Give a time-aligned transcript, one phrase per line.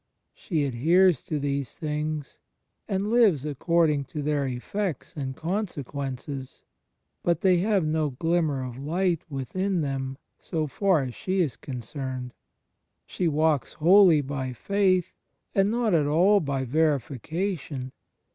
[0.33, 2.39] She ad heres to these things,
[2.87, 6.63] and lives according to their effects and consequences:
[7.21, 12.33] but they have no glimmer of light within them so far as she is concerned.
[13.05, 15.13] She walks wholly by faith,
[15.53, 17.91] and not at all by verification.